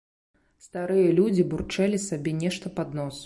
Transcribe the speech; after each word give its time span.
Старыя 0.67 1.11
людзі 1.19 1.45
бурчэлі 1.53 2.01
сабе 2.09 2.35
нешта 2.43 2.73
пад 2.81 2.89
нос. 3.01 3.19